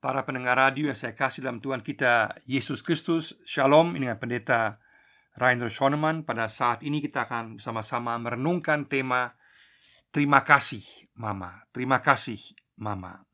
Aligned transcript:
para 0.00 0.24
pendengar 0.24 0.56
radio 0.56 0.88
yang 0.88 0.96
saya 0.96 1.12
kasih 1.12 1.44
dalam 1.44 1.60
Tuhan 1.60 1.84
kita 1.84 2.40
Yesus 2.48 2.80
Kristus 2.80 3.36
Shalom 3.44 3.92
ini 3.92 4.08
dengan 4.08 4.16
pendeta 4.16 4.80
Rainer 5.36 5.68
Schoenemann. 5.68 6.24
Pada 6.24 6.48
saat 6.48 6.80
ini 6.80 7.04
kita 7.04 7.28
akan 7.28 7.60
bersama-sama 7.60 8.16
merenungkan 8.16 8.88
tema 8.88 9.36
Terima 10.10 10.42
kasih 10.42 10.82
Mama. 11.20 11.68
Terima 11.70 12.00
kasih 12.00 12.40
Mama. 12.80 13.28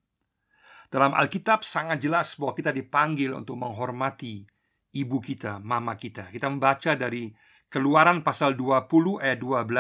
Dalam 0.90 1.14
Alkitab 1.14 1.62
sangat 1.62 2.02
jelas 2.02 2.34
bahwa 2.34 2.52
kita 2.58 2.74
dipanggil 2.74 3.30
untuk 3.30 3.56
menghormati 3.62 4.42
ibu 4.90 5.18
kita, 5.22 5.62
mama 5.62 5.94
kita. 5.94 6.34
Kita 6.34 6.50
membaca 6.50 6.98
dari 6.98 7.30
keluaran 7.70 8.26
pasal 8.26 8.58
20 8.58 9.22
ayat 9.22 9.38
12 9.38 9.70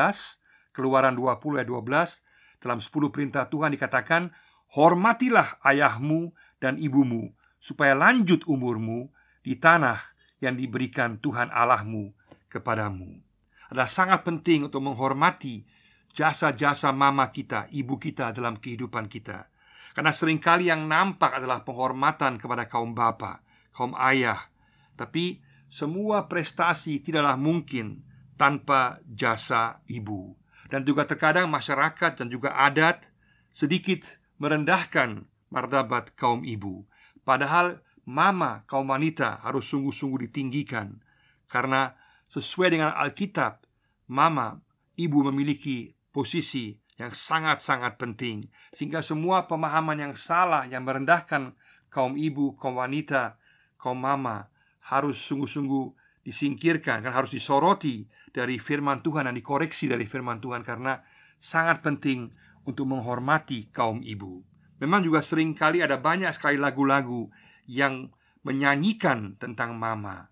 Keluaran 0.70 1.14
20 1.18 1.62
ayat 1.62 1.68
12 1.68 2.62
Dalam 2.62 2.78
10 2.78 3.14
perintah 3.14 3.46
Tuhan 3.50 3.74
dikatakan 3.74 4.30
Hormatilah 4.76 5.62
ayahmu 5.62 6.34
dan 6.66 6.82
ibumu, 6.82 7.30
supaya 7.62 7.94
lanjut 7.94 8.42
umurmu 8.50 9.06
di 9.46 9.54
tanah 9.54 10.02
yang 10.42 10.58
diberikan 10.58 11.22
Tuhan 11.22 11.54
Allahmu 11.54 12.10
kepadamu. 12.50 13.22
Adalah 13.70 13.86
sangat 13.86 14.26
penting 14.26 14.66
untuk 14.66 14.82
menghormati 14.82 15.62
jasa-jasa 16.10 16.90
mama 16.90 17.30
kita, 17.30 17.70
ibu 17.70 17.94
kita 18.02 18.34
dalam 18.34 18.58
kehidupan 18.58 19.06
kita. 19.06 19.46
Karena 19.94 20.10
sering 20.10 20.42
kali 20.42 20.68
yang 20.68 20.90
nampak 20.90 21.38
adalah 21.38 21.62
penghormatan 21.62 22.42
kepada 22.42 22.66
kaum 22.66 22.92
bapa, 22.92 23.40
kaum 23.70 23.94
ayah. 23.96 24.50
Tapi 24.98 25.40
semua 25.70 26.26
prestasi 26.26 26.98
tidaklah 27.00 27.38
mungkin 27.38 28.02
tanpa 28.34 29.00
jasa 29.06 29.80
ibu. 29.88 30.34
Dan 30.66 30.82
juga 30.82 31.06
terkadang 31.06 31.46
masyarakat 31.46 32.18
dan 32.18 32.26
juga 32.26 32.58
adat 32.58 33.06
sedikit 33.54 34.02
merendahkan 34.36 35.24
martabat 35.50 36.14
kaum 36.18 36.42
ibu. 36.42 36.86
Padahal 37.26 37.82
mama 38.06 38.62
kaum 38.70 38.90
wanita 38.90 39.42
harus 39.42 39.66
sungguh-sungguh 39.66 40.30
ditinggikan 40.30 41.02
karena 41.50 41.94
sesuai 42.30 42.74
dengan 42.74 42.90
Alkitab, 42.94 43.66
mama 44.10 44.62
ibu 44.98 45.22
memiliki 45.26 45.94
posisi 46.10 46.74
yang 46.96 47.12
sangat-sangat 47.12 48.00
penting 48.00 48.48
sehingga 48.72 49.04
semua 49.04 49.44
pemahaman 49.44 50.00
yang 50.00 50.14
salah 50.16 50.64
yang 50.64 50.86
merendahkan 50.86 51.52
kaum 51.92 52.16
ibu, 52.16 52.56
kaum 52.56 52.80
wanita, 52.80 53.36
kaum 53.76 54.00
mama 54.00 54.48
harus 54.86 55.18
sungguh-sungguh 55.20 55.92
disingkirkan 56.26 57.06
kan 57.06 57.12
harus 57.14 57.30
disoroti 57.30 58.06
dari 58.34 58.58
firman 58.58 59.02
Tuhan 59.02 59.30
dan 59.30 59.34
dikoreksi 59.38 59.86
dari 59.86 60.10
firman 60.10 60.42
Tuhan 60.42 60.66
karena 60.66 60.98
sangat 61.38 61.86
penting 61.86 62.34
untuk 62.66 62.90
menghormati 62.90 63.70
kaum 63.70 64.02
ibu. 64.02 64.42
Memang 64.76 65.00
juga 65.00 65.24
sering 65.24 65.56
kali 65.56 65.80
ada 65.80 65.96
banyak 65.96 66.28
sekali 66.36 66.60
lagu-lagu 66.60 67.32
yang 67.64 68.12
menyanyikan 68.44 69.34
tentang 69.40 69.74
mama. 69.74 70.28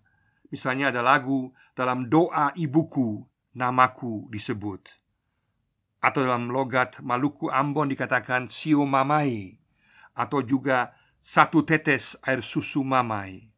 Misalnya 0.53 0.93
ada 0.93 1.01
lagu 1.01 1.51
dalam 1.75 2.07
doa 2.07 2.53
ibuku, 2.55 3.25
namaku 3.57 4.29
disebut. 4.31 4.87
Atau 5.99 6.23
dalam 6.23 6.53
logat 6.53 7.01
Maluku 7.01 7.49
Ambon 7.49 7.89
dikatakan 7.89 8.47
sio 8.47 8.85
mamai. 8.85 9.57
Atau 10.15 10.45
juga 10.45 10.95
satu 11.19 11.65
tetes 11.65 12.15
air 12.21 12.45
susu 12.45 12.85
mamai. 12.85 13.49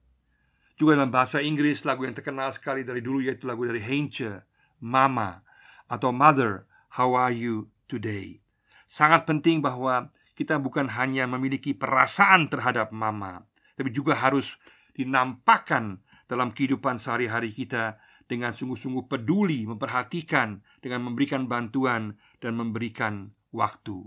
Juga 0.79 0.95
dalam 0.95 1.11
bahasa 1.11 1.43
Inggris 1.43 1.83
lagu 1.83 2.07
yang 2.07 2.15
terkenal 2.15 2.49
sekali 2.55 2.87
dari 2.87 3.03
dulu 3.03 3.19
yaitu 3.19 3.45
lagu 3.45 3.67
dari 3.67 3.83
Heinche, 3.83 4.47
Mama. 4.79 5.43
Atau 5.91 6.15
Mother, 6.15 6.65
How 6.95 7.13
Are 7.13 7.35
You 7.35 7.67
Today. 7.91 8.39
Sangat 8.87 9.27
penting 9.27 9.59
bahwa 9.59 10.09
kita 10.37 10.61
bukan 10.61 10.93
hanya 10.93 11.25
memiliki 11.25 11.73
perasaan 11.73 12.45
terhadap 12.53 12.93
mama, 12.93 13.49
tapi 13.73 13.89
juga 13.89 14.13
harus 14.13 14.53
dinampakkan 14.93 16.05
dalam 16.29 16.53
kehidupan 16.53 17.01
sehari-hari 17.01 17.49
kita 17.49 17.97
dengan 18.29 18.53
sungguh-sungguh 18.53 19.09
peduli, 19.09 19.65
memperhatikan, 19.65 20.61
dengan 20.77 21.09
memberikan 21.09 21.49
bantuan 21.49 22.21
dan 22.37 22.53
memberikan 22.53 23.33
waktu. 23.49 24.05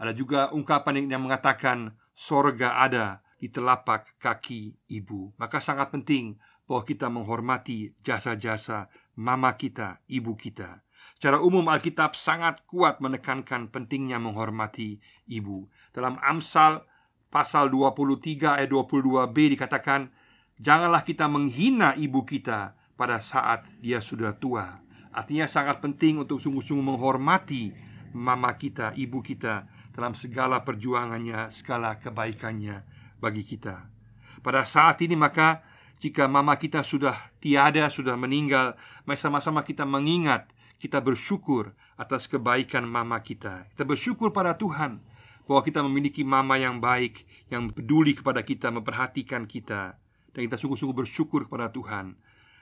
Ada 0.00 0.10
juga 0.10 0.50
ungkapan 0.50 1.06
yang 1.06 1.22
mengatakan 1.22 1.94
sorga 2.18 2.82
ada 2.82 3.22
di 3.38 3.46
telapak 3.46 4.18
kaki 4.18 4.90
ibu. 4.90 5.30
Maka 5.38 5.62
sangat 5.62 5.94
penting 5.94 6.34
bahwa 6.66 6.82
kita 6.82 7.06
menghormati 7.06 7.94
jasa-jasa 8.02 8.90
mama 9.14 9.54
kita, 9.54 10.02
ibu 10.10 10.34
kita. 10.34 10.82
Secara 11.18 11.42
umum 11.42 11.66
Alkitab 11.66 12.14
sangat 12.14 12.62
kuat 12.70 13.02
menekankan 13.02 13.74
pentingnya 13.74 14.22
menghormati 14.22 15.02
ibu. 15.26 15.66
Dalam 15.90 16.14
Amsal 16.22 16.86
pasal 17.26 17.74
23 17.74 18.54
ayat 18.54 18.70
22b 18.70 19.58
dikatakan, 19.58 20.14
"Janganlah 20.62 21.02
kita 21.02 21.26
menghina 21.26 21.98
ibu 21.98 22.22
kita 22.22 22.78
pada 22.94 23.18
saat 23.18 23.66
dia 23.82 23.98
sudah 23.98 24.38
tua." 24.38 24.78
Artinya 25.10 25.50
sangat 25.50 25.82
penting 25.82 26.22
untuk 26.22 26.38
sungguh-sungguh 26.38 26.86
menghormati 26.86 27.74
mama 28.14 28.54
kita, 28.54 28.94
ibu 28.94 29.18
kita 29.18 29.66
dalam 29.90 30.14
segala 30.14 30.62
perjuangannya, 30.62 31.50
segala 31.50 31.98
kebaikannya 31.98 32.86
bagi 33.18 33.42
kita. 33.42 33.90
Pada 34.38 34.62
saat 34.62 35.02
ini 35.02 35.18
maka 35.18 35.66
jika 35.98 36.30
mama 36.30 36.54
kita 36.54 36.86
sudah 36.86 37.34
tiada, 37.42 37.90
sudah 37.90 38.14
meninggal, 38.14 38.78
mari 39.02 39.18
sama-sama 39.18 39.66
kita 39.66 39.82
mengingat 39.82 40.46
kita 40.78 41.02
bersyukur 41.02 41.74
atas 41.98 42.30
kebaikan 42.30 42.86
mama 42.86 43.18
kita. 43.22 43.66
Kita 43.74 43.82
bersyukur 43.82 44.30
pada 44.30 44.54
Tuhan 44.54 45.02
bahwa 45.50 45.60
kita 45.66 45.82
memiliki 45.82 46.22
mama 46.22 46.54
yang 46.54 46.78
baik, 46.78 47.26
yang 47.50 47.74
peduli 47.74 48.14
kepada 48.14 48.46
kita, 48.46 48.70
memperhatikan 48.70 49.50
kita, 49.50 49.98
dan 50.30 50.40
kita 50.46 50.56
sungguh-sungguh 50.60 50.94
bersyukur 50.94 51.50
kepada 51.50 51.74
Tuhan. 51.74 52.14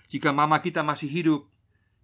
Jika 0.08 0.32
mama 0.32 0.62
kita 0.64 0.80
masih 0.80 1.10
hidup, 1.10 1.50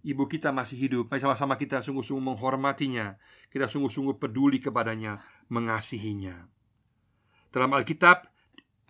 ibu 0.03 0.23
kita 0.27 0.51
masih 0.51 0.77
hidup, 0.77 1.09
mari 1.09 1.23
sama-sama 1.23 1.55
kita 1.55 1.81
sungguh-sungguh 1.81 2.21
menghormatinya, 2.21 3.17
kita 3.49 3.71
sungguh-sungguh 3.71 4.19
peduli 4.19 4.59
kepadanya, 4.59 5.23
mengasihinya. 5.49 6.51
Dalam 7.49 7.71
Alkitab 7.73 8.27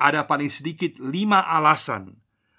ada 0.01 0.25
paling 0.25 0.50
sedikit 0.50 0.97
lima 0.97 1.45
alasan 1.45 2.17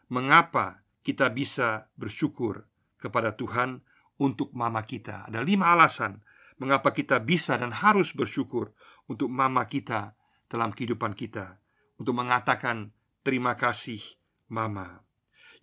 mengapa 0.08 0.86
kita 1.02 1.28
bisa 1.34 1.90
bersyukur 1.98 2.70
kepada 3.02 3.34
Tuhan 3.34 3.82
untuk 4.20 4.54
mama 4.54 4.82
kita. 4.84 5.26
Ada 5.28 5.42
lima 5.42 5.74
alasan 5.74 6.22
mengapa 6.58 6.94
kita 6.94 7.18
bisa 7.22 7.58
dan 7.58 7.74
harus 7.74 8.14
bersyukur 8.14 8.74
untuk 9.10 9.26
mama 9.28 9.66
kita 9.66 10.14
dalam 10.46 10.70
kehidupan 10.70 11.18
kita, 11.18 11.58
untuk 11.98 12.14
mengatakan 12.14 12.94
terima 13.26 13.58
kasih, 13.58 14.00
mama. 14.46 15.02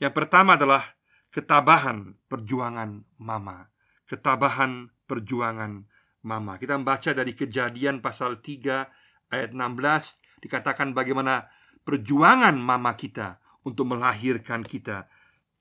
Yang 0.01 0.13
pertama 0.17 0.59
adalah 0.59 0.83
ketabahan 1.31 2.19
perjuangan 2.27 3.07
mama. 3.21 3.71
Ketabahan 4.09 4.91
perjuangan 5.07 5.87
mama. 6.27 6.59
Kita 6.59 6.75
membaca 6.75 7.15
dari 7.15 7.31
Kejadian 7.31 8.03
pasal 8.03 8.43
3 8.43 9.31
ayat 9.31 9.55
16 9.55 10.43
dikatakan 10.43 10.91
bagaimana 10.91 11.47
perjuangan 11.87 12.57
mama 12.59 12.97
kita 12.99 13.39
untuk 13.63 13.95
melahirkan 13.95 14.65
kita. 14.65 15.07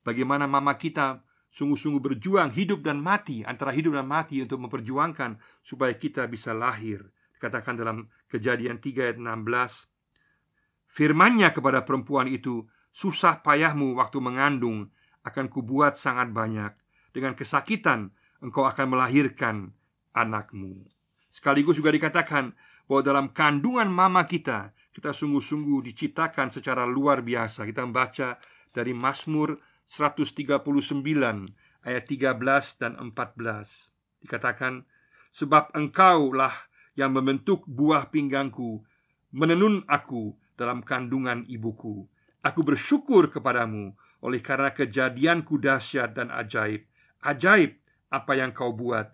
Bagaimana 0.02 0.48
mama 0.48 0.74
kita 0.80 1.22
sungguh-sungguh 1.50 1.98
berjuang 1.98 2.54
hidup 2.54 2.86
dan 2.86 3.02
mati 3.02 3.42
antara 3.42 3.74
hidup 3.74 3.98
dan 3.98 4.06
mati 4.06 4.38
untuk 4.38 4.62
memperjuangkan 4.62 5.38
supaya 5.66 5.92
kita 5.98 6.30
bisa 6.30 6.54
lahir. 6.54 7.10
Dikatakan 7.40 7.80
dalam 7.80 8.12
Kejadian 8.28 8.84
3 8.84 9.00
ayat 9.00 9.16
16 9.16 9.88
Firmannya 10.92 11.48
kepada 11.56 11.88
perempuan 11.88 12.28
itu 12.28 12.68
Susah 12.92 13.40
payahmu 13.40 13.96
waktu 13.96 14.20
mengandung 14.20 14.92
Akan 15.24 15.48
kubuat 15.48 15.96
sangat 15.96 16.36
banyak. 16.36 16.76
Dengan 17.16 17.32
kesakitan 17.32 18.12
engkau 18.44 18.68
akan 18.68 18.92
melahirkan 18.92 19.72
anakmu 20.12 20.84
Sekaligus 21.32 21.80
juga 21.80 21.96
dikatakan 21.96 22.52
bahwa 22.84 23.02
dalam 23.08 23.26
kandungan 23.32 23.88
mama 23.88 24.28
kita 24.28 24.76
Kita 24.92 25.16
sungguh-sungguh 25.16 25.80
diciptakan 25.80 26.52
secara 26.52 26.84
luar 26.84 27.24
biasa. 27.24 27.64
Kita 27.64 27.88
membaca 27.88 28.36
dari 28.68 28.92
Mazmur 28.92 29.56
139 29.90 30.46
ayat 31.82 32.04
13 32.06 32.38
dan 32.78 32.94
14 32.94 33.90
dikatakan 34.22 34.86
sebab 35.34 35.74
engkaulah 35.74 36.54
yang 36.94 37.10
membentuk 37.10 37.66
buah 37.66 38.06
pinggangku 38.06 38.86
menenun 39.34 39.82
aku 39.90 40.38
dalam 40.54 40.86
kandungan 40.86 41.42
ibuku. 41.50 42.06
Aku 42.46 42.62
bersyukur 42.62 43.34
kepadamu 43.34 43.98
oleh 44.22 44.40
karena 44.44 44.70
kejadianku 44.70 45.58
dahsyat 45.58 46.14
dan 46.14 46.28
ajaib. 46.30 46.86
Ajaib 47.24 47.80
apa 48.12 48.32
yang 48.36 48.52
kau 48.52 48.70
buat 48.70 49.10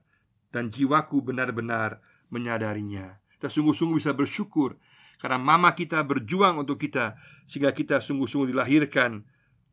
dan 0.51 0.69
jiwaku 0.69 1.23
benar-benar 1.23 2.03
menyadarinya. 2.29 3.23
Kita 3.33 3.49
sungguh-sungguh 3.49 3.97
bisa 3.97 4.13
bersyukur 4.17 4.77
karena 5.23 5.41
mama 5.41 5.73
kita 5.73 6.03
berjuang 6.05 6.61
untuk 6.61 6.81
kita 6.81 7.17
sehingga 7.49 7.73
kita 7.73 8.03
sungguh-sungguh 8.03 8.53
dilahirkan 8.53 9.25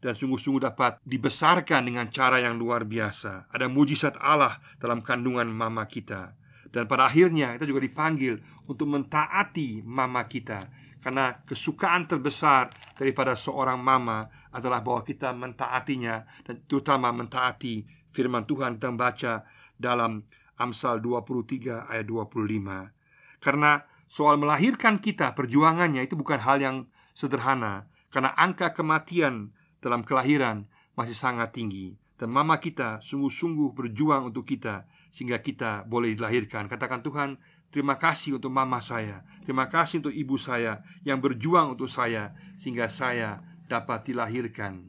dan 0.04 0.20
sungguh-sungguh 0.20 0.68
dapat 0.68 1.00
dibesarkan 1.08 1.88
dengan 1.88 2.12
cara 2.12 2.44
yang 2.44 2.60
luar 2.60 2.84
biasa. 2.84 3.48
Ada 3.48 3.72
mujizat 3.72 4.20
Allah 4.20 4.60
dalam 4.76 5.00
kandungan 5.00 5.48
mama 5.48 5.88
kita. 5.88 6.36
Dan 6.68 6.92
pada 6.92 7.08
akhirnya 7.08 7.56
kita 7.56 7.64
juga 7.64 7.80
dipanggil 7.80 8.44
untuk 8.68 8.90
mentaati 8.90 9.86
mama 9.86 10.26
kita 10.26 10.68
Karena 11.04 11.36
kesukaan 11.44 12.08
terbesar 12.08 12.72
daripada 12.96 13.36
seorang 13.36 13.76
mama 13.76 14.32
adalah 14.56 14.80
bahwa 14.80 15.04
kita 15.04 15.36
mentaatinya 15.36 16.24
dan 16.48 16.64
terutama 16.64 17.12
mentaati 17.12 17.84
firman 18.16 18.48
Tuhan 18.48 18.80
kita 18.80 18.88
baca 18.96 19.44
dalam 19.76 20.24
Amsal 20.56 21.04
23 21.04 21.92
ayat 21.92 22.08
25. 22.08 23.44
Karena 23.44 23.84
soal 24.08 24.40
melahirkan 24.40 25.04
kita 25.04 25.36
perjuangannya 25.36 26.08
itu 26.08 26.16
bukan 26.16 26.40
hal 26.40 26.64
yang 26.64 26.78
sederhana 27.12 27.92
karena 28.14 28.32
angka 28.38 28.72
kematian 28.72 29.52
dalam 29.84 30.08
kelahiran 30.08 30.64
masih 30.96 31.18
sangat 31.18 31.52
tinggi 31.52 32.00
dan 32.24 32.32
mama 32.32 32.56
kita 32.62 33.04
sungguh-sungguh 33.04 33.76
berjuang 33.76 34.32
untuk 34.32 34.48
kita 34.48 34.88
sehingga 35.12 35.44
kita 35.44 35.84
boleh 35.84 36.16
dilahirkan. 36.16 36.72
Katakan 36.72 37.04
Tuhan, 37.04 37.36
terima 37.68 38.00
kasih 38.00 38.40
untuk 38.40 38.48
mama 38.48 38.80
saya. 38.80 39.28
Terima 39.44 39.68
kasih 39.68 40.00
untuk 40.00 40.16
ibu 40.16 40.40
saya 40.40 40.80
yang 41.04 41.20
berjuang 41.20 41.76
untuk 41.76 41.92
saya 41.92 42.32
sehingga 42.56 42.88
saya 42.88 43.44
dapat 43.68 44.08
dilahirkan. 44.08 44.88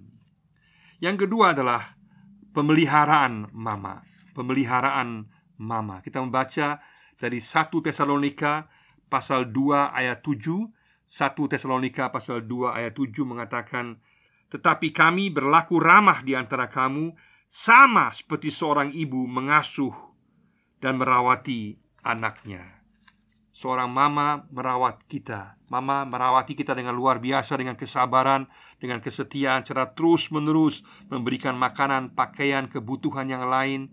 Yang 1.02 1.26
kedua 1.26 1.58
adalah 1.58 1.98
pemeliharaan 2.54 3.50
mama. 3.50 4.06
Pemeliharaan 4.30 5.26
mama. 5.58 6.06
Kita 6.06 6.22
membaca 6.22 6.78
dari 7.18 7.42
1 7.42 7.72
Tesalonika 7.82 8.70
pasal 9.10 9.50
2 9.50 9.90
ayat 9.90 10.22
7. 10.22 10.38
1 11.04 11.50
Tesalonika 11.50 12.14
pasal 12.14 12.46
2 12.46 12.78
ayat 12.78 12.94
7 12.94 13.26
mengatakan 13.26 13.98
tetapi 14.54 14.94
kami 14.94 15.34
berlaku 15.34 15.82
ramah 15.82 16.22
di 16.22 16.38
antara 16.38 16.70
kamu 16.70 17.10
Sama 17.50 18.14
seperti 18.14 18.54
seorang 18.54 18.94
ibu 18.94 19.26
mengasuh 19.26 19.90
dan 20.78 20.94
merawati 20.94 21.74
anaknya. 22.06 22.86
Seorang 23.50 23.90
mama 23.90 24.46
merawat 24.54 25.02
kita. 25.10 25.58
Mama 25.66 26.06
merawati 26.06 26.54
kita 26.54 26.70
dengan 26.70 26.94
luar 26.94 27.18
biasa 27.18 27.58
Dengan 27.58 27.74
kesabaran, 27.74 28.46
dengan 28.78 29.02
kesetiaan 29.02 29.66
Secara 29.66 29.90
terus 29.90 30.30
menerus 30.30 30.86
Memberikan 31.10 31.58
makanan, 31.58 32.14
pakaian, 32.14 32.70
kebutuhan 32.70 33.26
yang 33.26 33.50
lain. 33.50 33.90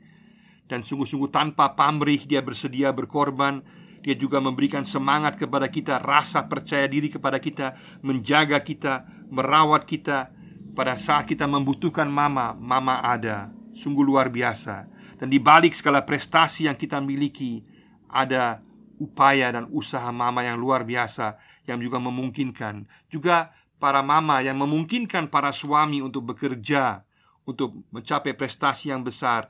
Dan 0.69 0.86
sungguh-sungguh 0.86 1.34
tanpa 1.34 1.74
pamrih 1.74 2.22
Dia 2.30 2.46
bersedia 2.46 2.94
berkorban. 2.94 3.66
Dia 4.06 4.14
juga 4.18 4.38
memberikan 4.42 4.86
semangat 4.86 5.38
kepada 5.38 5.69
kita, 5.69 6.02
rasa 6.02 6.50
percaya 6.50 6.90
diri 6.90 7.14
kepada 7.14 7.38
kita, 7.38 7.78
menjaga 8.02 8.57
kita, 8.66 9.06
merawat 9.30 9.86
kita, 9.86 10.34
pada 10.71 10.95
saat 10.95 11.27
kita 11.27 11.47
membutuhkan 11.47 12.07
mama, 12.07 12.56
mama 12.56 13.03
ada. 13.03 13.51
Sungguh 13.71 14.03
luar 14.03 14.27
biasa. 14.31 14.88
Dan 15.19 15.31
di 15.31 15.38
balik 15.38 15.75
segala 15.77 16.03
prestasi 16.03 16.68
yang 16.68 16.75
kita 16.75 17.00
miliki, 17.00 17.63
ada 18.12 18.59
upaya 19.00 19.50
dan 19.53 19.65
usaha 19.71 20.09
mama 20.12 20.44
yang 20.44 20.59
luar 20.59 20.83
biasa 20.83 21.39
yang 21.65 21.79
juga 21.79 22.01
memungkinkan. 22.01 22.85
Juga 23.07 23.53
para 23.81 24.06
mama 24.06 24.44
yang 24.45 24.57
memungkinkan 24.59 25.29
para 25.29 25.50
suami 25.50 26.03
untuk 26.03 26.33
bekerja, 26.33 27.01
untuk 27.47 27.81
mencapai 27.89 28.38
prestasi 28.38 28.94
yang 28.94 29.01
besar 29.01 29.50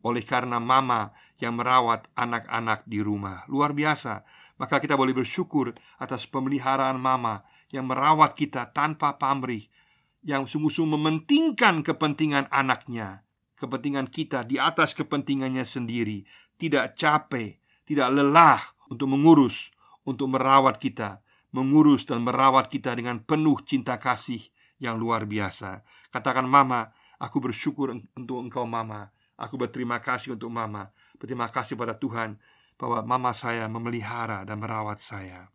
oleh 0.00 0.24
karena 0.24 0.58
mama 0.58 1.12
yang 1.40 1.56
merawat 1.56 2.08
anak-anak 2.16 2.84
di 2.84 3.00
rumah. 3.00 3.44
Luar 3.48 3.72
biasa. 3.72 4.24
Maka 4.60 4.76
kita 4.76 4.92
boleh 4.92 5.16
bersyukur 5.16 5.72
atas 5.96 6.28
pemeliharaan 6.28 7.00
mama 7.00 7.48
yang 7.72 7.88
merawat 7.88 8.36
kita 8.36 8.68
tanpa 8.76 9.16
pamrih, 9.16 9.72
yang 10.20 10.44
sungguh-sungguh 10.44 10.96
mementingkan 11.00 11.80
kepentingan 11.80 12.52
anaknya, 12.52 13.24
kepentingan 13.56 14.08
kita 14.12 14.44
di 14.44 14.60
atas 14.60 14.92
kepentingannya 14.92 15.64
sendiri, 15.64 16.28
tidak 16.60 16.96
capek, 16.96 17.60
tidak 17.88 18.08
lelah 18.12 18.60
untuk 18.92 19.08
mengurus, 19.08 19.72
untuk 20.04 20.28
merawat 20.28 20.76
kita, 20.76 21.24
mengurus 21.56 22.04
dan 22.04 22.20
merawat 22.20 22.68
kita 22.68 22.92
dengan 22.92 23.24
penuh 23.24 23.58
cinta 23.64 23.96
kasih 23.96 24.44
yang 24.76 25.00
luar 25.00 25.24
biasa. 25.24 25.84
Katakan, 26.12 26.44
"Mama, 26.44 26.92
aku 27.16 27.40
bersyukur 27.40 27.92
untuk 27.92 28.38
engkau, 28.44 28.64
Mama. 28.68 29.12
Aku 29.40 29.56
berterima 29.56 30.04
kasih 30.04 30.36
untuk 30.36 30.52
Mama. 30.52 30.92
Berterima 31.16 31.48
kasih 31.48 31.80
pada 31.80 31.96
Tuhan 31.96 32.36
bahwa 32.76 33.04
Mama 33.04 33.32
saya 33.32 33.64
memelihara 33.72 34.44
dan 34.44 34.60
merawat 34.60 35.00
saya." 35.00 35.48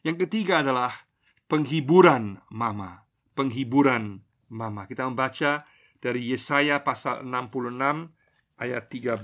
Yang 0.00 0.26
ketiga 0.26 0.64
adalah 0.64 1.06
penghiburan 1.46 2.40
Mama 2.50 3.11
penghiburan 3.32 4.24
mama. 4.52 4.84
Kita 4.84 5.08
membaca 5.08 5.64
dari 6.02 6.32
Yesaya 6.32 6.82
pasal 6.84 7.24
66 7.24 8.12
ayat 8.58 8.84
13. 8.90 9.18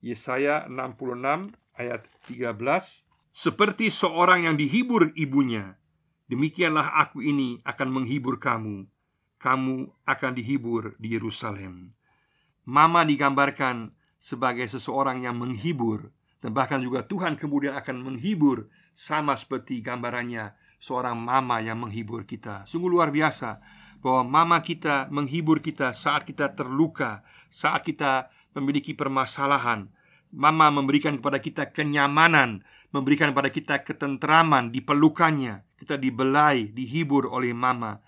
Yesaya 0.00 0.66
66 0.70 1.54
ayat 1.76 2.06
13. 2.26 3.04
Seperti 3.34 3.90
seorang 3.94 4.50
yang 4.50 4.56
dihibur 4.58 5.14
ibunya, 5.14 5.78
demikianlah 6.26 6.98
aku 6.98 7.22
ini 7.22 7.62
akan 7.62 7.88
menghibur 8.02 8.42
kamu. 8.42 8.90
Kamu 9.38 9.94
akan 10.02 10.32
dihibur 10.34 10.98
di 10.98 11.14
Yerusalem. 11.14 11.94
Mama 12.66 13.06
digambarkan 13.06 13.94
sebagai 14.18 14.66
seseorang 14.66 15.22
yang 15.22 15.38
menghibur 15.38 16.10
dan 16.42 16.50
bahkan 16.50 16.82
juga 16.82 17.06
Tuhan 17.06 17.38
kemudian 17.38 17.78
akan 17.78 18.02
menghibur 18.02 18.66
sama 18.98 19.38
seperti 19.38 19.78
gambarannya 19.78 20.57
seorang 20.78 21.18
mama 21.18 21.58
yang 21.58 21.82
menghibur 21.82 22.22
kita. 22.24 22.64
Sungguh 22.64 22.88
luar 22.88 23.10
biasa 23.10 23.58
bahwa 23.98 24.22
mama 24.24 24.58
kita 24.62 25.10
menghibur 25.10 25.58
kita 25.58 25.90
saat 25.90 26.24
kita 26.24 26.54
terluka, 26.54 27.26
saat 27.50 27.82
kita 27.82 28.30
memiliki 28.54 28.94
permasalahan. 28.94 29.90
Mama 30.28 30.70
memberikan 30.70 31.18
kepada 31.18 31.40
kita 31.40 31.72
kenyamanan, 31.74 32.62
memberikan 32.94 33.34
kepada 33.34 33.50
kita 33.50 33.74
ketentraman 33.82 34.70
di 34.70 34.84
pelukannya. 34.84 35.66
Kita 35.78 35.96
dibelai, 35.96 36.70
dihibur 36.70 37.26
oleh 37.30 37.54
mama. 37.54 38.02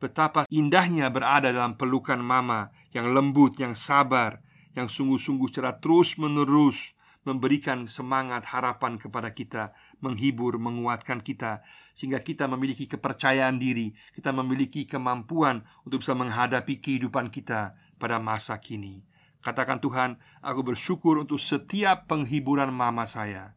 Betapa 0.00 0.48
indahnya 0.48 1.12
berada 1.12 1.52
dalam 1.52 1.76
pelukan 1.76 2.18
mama 2.18 2.72
yang 2.90 3.12
lembut, 3.12 3.60
yang 3.60 3.76
sabar, 3.76 4.40
yang 4.72 4.88
sungguh-sungguh 4.88 5.46
secara 5.52 5.76
terus-menerus 5.76 6.96
memberikan 7.24 7.84
semangat 7.84 8.48
harapan 8.48 8.96
kepada 8.96 9.36
kita, 9.36 9.76
menghibur, 10.00 10.56
menguatkan 10.56 11.20
kita 11.20 11.60
sehingga 11.92 12.24
kita 12.24 12.48
memiliki 12.48 12.88
kepercayaan 12.88 13.60
diri, 13.60 13.92
kita 14.16 14.32
memiliki 14.32 14.88
kemampuan 14.88 15.68
untuk 15.84 16.00
bisa 16.00 16.16
menghadapi 16.16 16.80
kehidupan 16.80 17.28
kita 17.28 17.76
pada 18.00 18.16
masa 18.16 18.56
kini. 18.56 19.04
Katakan 19.40 19.80
Tuhan, 19.80 20.20
aku 20.40 20.60
bersyukur 20.72 21.20
untuk 21.20 21.40
setiap 21.40 22.08
penghiburan 22.08 22.72
mama 22.72 23.04
saya. 23.04 23.56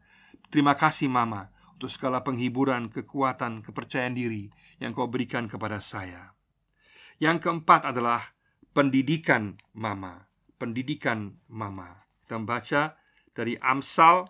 Terima 0.51 0.75
kasih 0.75 1.11
mama 1.11 1.51
untuk 1.75 1.91
segala 1.91 2.23
penghiburan, 2.23 2.87
kekuatan, 2.87 3.63
kepercayaan 3.63 4.15
diri 4.15 4.47
yang 4.79 4.95
kau 4.95 5.07
berikan 5.07 5.51
kepada 5.51 5.83
saya. 5.83 6.35
Yang 7.19 7.47
keempat 7.47 7.95
adalah 7.95 8.35
pendidikan 8.71 9.59
mama. 9.75 10.27
Pendidikan 10.55 11.39
mama. 11.51 12.07
Kita 12.23 12.39
membaca 12.39 12.95
dari 13.33 13.57
Amsal 13.59 14.29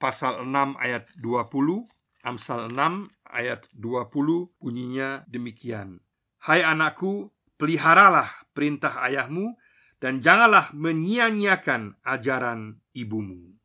pasal 0.00 0.44
6 0.44 0.76
ayat 0.80 1.08
20 1.20 1.88
Amsal 2.20 2.68
6 2.68 3.08
ayat 3.32 3.64
20 3.72 4.60
bunyinya 4.60 5.24
demikian. 5.24 6.04
Hai 6.44 6.60
anakku 6.60 7.32
peliharalah 7.56 8.28
perintah 8.52 9.00
ayahmu 9.00 9.56
dan 10.00 10.20
janganlah 10.20 10.72
menyia-nyiakan 10.76 11.96
ajaran 12.04 12.80
ibumu. 12.92 13.56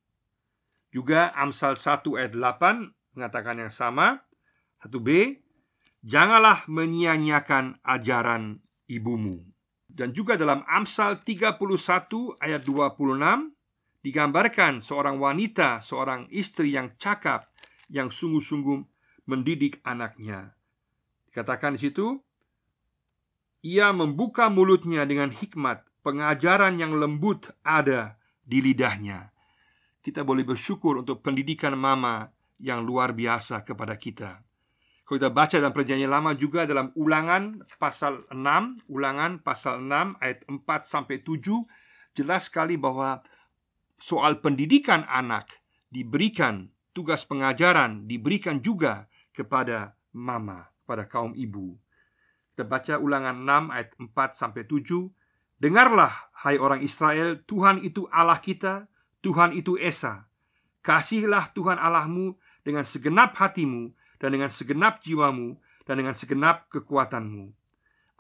Juga 0.92 1.36
Amsal 1.36 1.76
1 1.76 2.16
ayat 2.16 2.32
8 2.32 3.16
mengatakan 3.16 3.60
yang 3.60 3.72
sama. 3.72 4.24
1b 4.88 5.40
Janganlah 6.06 6.70
menyia-nyiakan 6.70 7.82
ajaran 7.82 8.62
ibumu. 8.86 9.42
Dan 9.90 10.14
juga 10.14 10.38
dalam 10.38 10.62
Amsal 10.70 11.26
31 11.26 11.58
ayat 12.38 12.62
26 12.62 13.55
digambarkan 14.06 14.86
seorang 14.86 15.18
wanita, 15.18 15.82
seorang 15.82 16.30
istri 16.30 16.78
yang 16.78 16.94
cakap, 17.02 17.50
yang 17.90 18.14
sungguh-sungguh 18.14 18.86
mendidik 19.26 19.82
anaknya. 19.82 20.54
Dikatakan 21.34 21.74
di 21.74 21.90
situ, 21.90 22.22
ia 23.66 23.90
membuka 23.90 24.46
mulutnya 24.54 25.10
dengan 25.10 25.34
hikmat, 25.34 25.82
pengajaran 26.06 26.78
yang 26.78 26.94
lembut 26.94 27.50
ada 27.66 28.22
di 28.46 28.62
lidahnya. 28.62 29.34
Kita 30.06 30.22
boleh 30.22 30.46
bersyukur 30.46 31.02
untuk 31.02 31.26
pendidikan 31.26 31.74
mama 31.74 32.30
yang 32.62 32.86
luar 32.86 33.18
biasa 33.18 33.66
kepada 33.66 33.98
kita. 33.98 34.46
Kalau 35.06 35.18
kita 35.18 35.34
baca 35.34 35.56
dalam 35.58 35.74
perjanjian 35.74 36.14
lama 36.14 36.38
juga 36.38 36.70
dalam 36.70 36.94
ulangan 36.94 37.66
pasal 37.82 38.22
6, 38.30 38.86
ulangan 38.86 39.42
pasal 39.42 39.82
6 39.82 40.22
ayat 40.22 40.46
4 40.46 40.62
sampai 40.86 41.26
7 41.26 41.42
jelas 42.14 42.50
sekali 42.50 42.78
bahwa 42.78 43.26
soal 44.06 44.38
pendidikan 44.38 45.02
anak 45.10 45.50
diberikan 45.90 46.70
tugas 46.94 47.26
pengajaran 47.26 48.06
diberikan 48.06 48.62
juga 48.62 49.10
kepada 49.34 49.98
mama, 50.14 50.70
pada 50.86 51.10
kaum 51.10 51.34
ibu. 51.34 51.74
Kita 52.54 53.02
ulangan 53.02 53.42
6 53.42 53.74
ayat 53.74 53.90
4 53.98 54.38
sampai 54.38 54.64
7. 54.70 55.10
Dengarlah 55.58 56.14
hai 56.46 56.62
orang 56.62 56.86
Israel, 56.86 57.42
Tuhan 57.50 57.82
itu 57.82 58.06
Allah 58.14 58.38
kita, 58.38 58.86
Tuhan 59.26 59.58
itu 59.58 59.74
Esa. 59.82 60.30
Kasihilah 60.86 61.50
Tuhan 61.58 61.82
Allahmu 61.82 62.38
dengan 62.62 62.86
segenap 62.86 63.34
hatimu 63.34 63.90
dan 64.22 64.38
dengan 64.38 64.54
segenap 64.54 65.02
jiwamu 65.02 65.58
dan 65.90 65.98
dengan 65.98 66.14
segenap 66.14 66.70
kekuatanmu. 66.70 67.50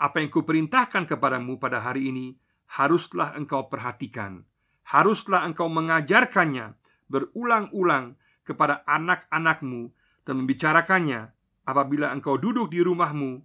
Apa 0.01 0.17
yang 0.17 0.33
kuperintahkan 0.33 1.05
kepadamu 1.05 1.61
pada 1.61 1.79
hari 1.79 2.09
ini 2.09 2.35
haruslah 2.73 3.37
engkau 3.37 3.69
perhatikan. 3.69 4.43
Haruslah 4.85 5.45
engkau 5.49 5.65
mengajarkannya 5.65 6.77
berulang-ulang 7.09 8.17
kepada 8.45 8.85
anak-anakmu 8.85 9.89
dan 10.25 10.33
membicarakannya 10.41 11.33
apabila 11.65 12.13
engkau 12.13 12.37
duduk 12.37 12.69
di 12.69 12.85
rumahmu, 12.85 13.41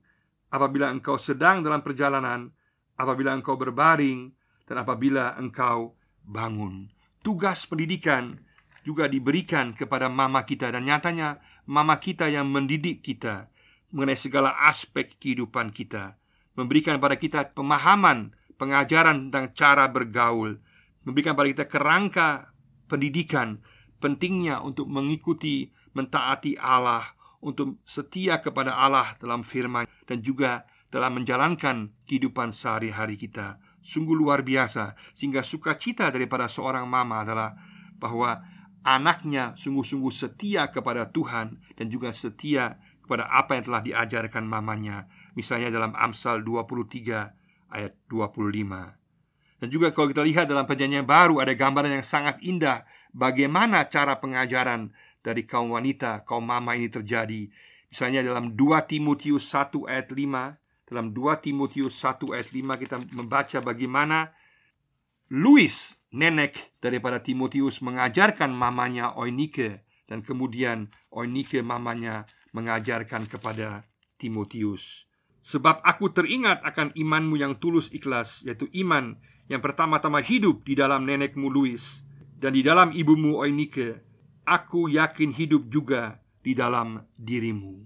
apabila 0.52 0.92
engkau 0.92 1.16
sedang 1.16 1.64
dalam 1.64 1.80
perjalanan, 1.80 2.52
apabila 3.00 3.32
engkau 3.32 3.56
berbaring, 3.56 4.36
dan 4.68 4.76
apabila 4.84 5.34
engkau 5.40 5.96
bangun. 6.22 6.92
Tugas 7.24 7.66
pendidikan 7.66 8.38
juga 8.84 9.08
diberikan 9.08 9.76
kepada 9.76 10.08
mama 10.08 10.44
kita 10.46 10.72
dan 10.72 10.88
nyatanya 10.88 11.40
mama 11.68 12.00
kita 12.00 12.28
yang 12.32 12.48
mendidik 12.48 13.04
kita 13.04 13.50
mengenai 13.90 14.16
segala 14.16 14.54
aspek 14.70 15.18
kehidupan 15.18 15.74
kita, 15.74 16.16
memberikan 16.54 17.02
pada 17.02 17.18
kita 17.18 17.50
pemahaman, 17.50 18.30
pengajaran 18.56 19.28
tentang 19.28 19.50
cara 19.52 19.84
bergaul, 19.90 20.62
memberikan 21.04 21.36
pada 21.36 21.48
kita 21.48 21.66
kerangka 21.66 22.52
pendidikan 22.90 23.62
pentingnya 24.00 24.64
untuk 24.64 24.88
mengikuti 24.88 25.70
mentaati 25.92 26.56
Allah, 26.56 27.04
untuk 27.44 27.80
setia 27.84 28.40
kepada 28.40 28.76
Allah 28.76 29.16
dalam 29.20 29.44
firman 29.44 29.88
dan 30.08 30.24
juga 30.24 30.64
dalam 30.90 31.20
menjalankan 31.20 31.94
kehidupan 32.08 32.50
sehari-hari 32.50 33.16
kita. 33.16 33.60
Sungguh 33.80 34.12
luar 34.12 34.44
biasa 34.44 34.98
sehingga 35.16 35.40
sukacita 35.40 36.12
daripada 36.12 36.50
seorang 36.50 36.84
mama 36.84 37.24
adalah 37.24 37.56
bahwa 37.96 38.44
anaknya 38.84 39.56
sungguh-sungguh 39.56 40.12
setia 40.12 40.68
kepada 40.68 41.08
Tuhan 41.08 41.60
dan 41.76 41.86
juga 41.88 42.12
setia 42.12 42.76
kepada 43.00 43.28
apa 43.28 43.56
yang 43.56 43.64
telah 43.72 43.82
diajarkan 43.84 44.44
mamanya. 44.44 45.08
Misalnya 45.32 45.72
dalam 45.72 45.96
Amsal 45.96 46.44
23 46.44 47.72
ayat 47.72 47.92
25. 48.12 48.99
Dan 49.60 49.68
juga 49.68 49.92
kalau 49.92 50.08
kita 50.08 50.24
lihat 50.24 50.48
dalam 50.48 50.64
perjanjian 50.64 51.04
baru 51.04 51.44
ada 51.44 51.52
gambaran 51.52 52.00
yang 52.00 52.06
sangat 52.06 52.40
indah 52.40 52.88
bagaimana 53.12 53.84
cara 53.92 54.16
pengajaran 54.16 54.88
dari 55.20 55.44
kaum 55.44 55.76
wanita, 55.76 56.24
kaum 56.24 56.48
mama 56.48 56.72
ini 56.72 56.88
terjadi. 56.88 57.52
Misalnya 57.92 58.24
dalam 58.24 58.56
2 58.56 58.88
Timotius 58.88 59.52
1 59.52 59.84
ayat 59.84 60.08
5, 60.08 60.88
dalam 60.88 61.12
2 61.12 61.44
Timotius 61.44 62.00
1 62.00 62.32
ayat 62.32 62.48
5 62.48 62.82
kita 62.82 62.96
membaca 63.12 63.58
bagaimana 63.60 64.32
Louis, 65.30 65.70
nenek 66.10 66.74
daripada 66.82 67.22
Timotius 67.22 67.78
mengajarkan 67.84 68.50
mamanya 68.50 69.14
Oinike 69.14 69.86
dan 70.10 70.26
kemudian 70.26 70.90
Oinike 71.14 71.62
mamanya 71.62 72.26
mengajarkan 72.50 73.30
kepada 73.30 73.86
Timotius. 74.18 75.06
Sebab 75.40 75.80
aku 75.86 76.12
teringat 76.12 76.60
akan 76.66 76.92
imanmu 76.98 77.38
yang 77.40 77.56
tulus 77.56 77.88
ikhlas, 77.94 78.42
yaitu 78.44 78.66
iman 78.84 79.16
yang 79.50 79.58
pertama-tama 79.58 80.22
hidup 80.22 80.62
di 80.62 80.78
dalam 80.78 81.02
nenekmu 81.02 81.50
Louis 81.50 81.82
dan 82.38 82.54
di 82.54 82.62
dalam 82.62 82.94
ibumu 82.94 83.42
Oinike 83.42 83.98
aku 84.46 84.86
yakin 84.86 85.34
hidup 85.34 85.66
juga 85.66 86.22
di 86.38 86.54
dalam 86.54 87.02
dirimu. 87.18 87.82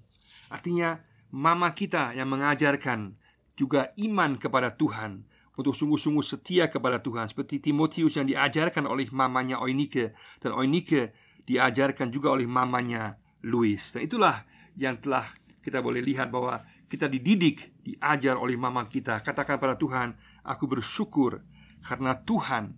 Artinya, 0.53 1.01
mama 1.33 1.73
kita 1.73 2.13
yang 2.13 2.29
mengajarkan 2.29 3.17
juga 3.57 3.97
iman 3.97 4.37
kepada 4.37 4.77
Tuhan 4.77 5.25
untuk 5.57 5.73
sungguh-sungguh 5.73 6.21
setia 6.21 6.69
kepada 6.69 7.01
Tuhan 7.01 7.33
seperti 7.33 7.65
Timotius 7.65 8.21
yang 8.21 8.29
diajarkan 8.29 8.85
oleh 8.85 9.09
mamanya 9.09 9.57
Oinike 9.65 10.13
dan 10.45 10.53
Oinike 10.53 11.17
diajarkan 11.49 12.13
juga 12.13 12.37
oleh 12.37 12.45
mamanya 12.45 13.17
Louis. 13.41 13.81
Dan 13.81 14.05
itulah 14.05 14.45
yang 14.77 15.01
telah 15.01 15.25
kita 15.65 15.81
boleh 15.81 16.05
lihat 16.05 16.29
bahwa 16.29 16.61
kita 16.93 17.09
dididik, 17.09 17.73
diajar 17.81 18.37
oleh 18.37 18.55
mama 18.55 18.85
kita. 18.85 19.25
Katakan 19.25 19.57
pada 19.57 19.81
Tuhan, 19.81 20.13
aku 20.45 20.69
bersyukur 20.69 21.41
karena 21.85 22.17
Tuhan 22.25 22.75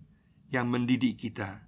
yang 0.50 0.66
mendidik 0.66 1.22
kita 1.22 1.62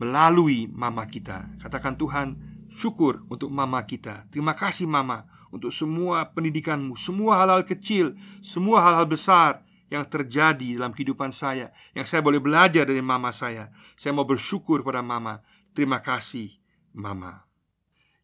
melalui 0.00 0.64
mama 0.72 1.04
kita. 1.04 1.60
Katakan 1.60 2.00
Tuhan, 2.00 2.28
syukur 2.72 3.20
untuk 3.28 3.52
mama 3.52 3.84
kita. 3.84 4.24
Terima 4.32 4.56
kasih 4.56 4.88
mama 4.88 5.28
untuk 5.52 5.68
semua 5.70 6.32
pendidikanmu, 6.32 6.96
semua 6.96 7.44
hal-hal 7.44 7.68
kecil, 7.68 8.16
semua 8.40 8.80
hal-hal 8.80 9.04
besar 9.04 9.60
yang 9.92 10.06
terjadi 10.08 10.80
dalam 10.80 10.96
kehidupan 10.96 11.34
saya, 11.34 11.74
yang 11.92 12.08
saya 12.08 12.24
boleh 12.24 12.40
belajar 12.40 12.88
dari 12.88 13.02
mama 13.04 13.34
saya. 13.34 13.68
Saya 13.98 14.16
mau 14.16 14.24
bersyukur 14.24 14.80
pada 14.80 15.04
mama. 15.04 15.44
Terima 15.76 16.00
kasih, 16.00 16.48
mama. 16.96 17.44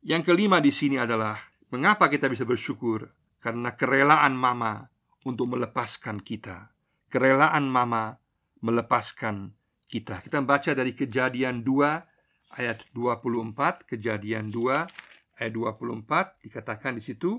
Yang 0.00 0.32
kelima 0.32 0.62
di 0.62 0.70
sini 0.70 0.96
adalah 0.96 1.36
mengapa 1.68 2.06
kita 2.06 2.30
bisa 2.30 2.46
bersyukur? 2.46 3.10
Karena 3.42 3.74
kerelaan 3.74 4.32
mama 4.38 4.88
untuk 5.26 5.50
melepaskan 5.50 6.22
kita. 6.22 6.70
Kerelaan 7.10 7.66
mama 7.66 8.18
melepaskan 8.66 9.54
kita. 9.86 10.18
Kita 10.26 10.42
membaca 10.42 10.74
dari 10.74 10.92
Kejadian 10.92 11.62
2 11.62 12.58
ayat 12.58 12.82
24, 12.90 13.86
Kejadian 13.86 14.50
2 14.50 15.38
ayat 15.38 15.52
24 15.54 16.42
dikatakan 16.42 16.98
di 16.98 17.02
situ 17.06 17.38